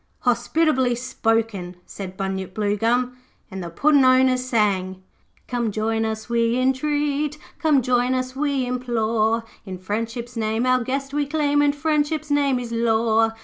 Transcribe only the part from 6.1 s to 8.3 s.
we intreat, Come join